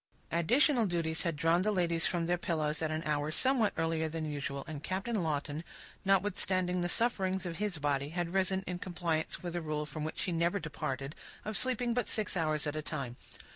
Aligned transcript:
Additional 0.31 0.87
duties 0.87 1.21
had 1.21 1.35
drawn 1.35 1.61
the 1.61 1.71
ladies 1.71 2.07
from 2.07 2.25
their 2.25 2.35
pillows 2.39 2.81
at 2.81 2.89
an 2.89 3.03
hour 3.03 3.29
somewhat 3.29 3.71
earlier 3.77 4.09
than 4.09 4.25
usual; 4.25 4.63
and 4.65 4.81
Captain 4.83 5.21
Lawton, 5.21 5.63
notwithstanding 6.03 6.81
the 6.81 6.89
sufferings 6.89 7.45
of 7.45 7.57
his 7.57 7.77
body, 7.77 8.09
had 8.09 8.33
risen 8.33 8.63
in 8.65 8.79
compliance 8.79 9.43
with 9.43 9.55
a 9.55 9.61
rule 9.61 9.85
from 9.85 10.03
which 10.03 10.23
he 10.23 10.31
never 10.31 10.57
departed, 10.59 11.13
of 11.45 11.55
sleeping 11.55 11.93
but 11.93 12.07
six 12.07 12.35
hours 12.35 12.65
at 12.65 12.75
a 12.75 12.81
time. 12.81 13.15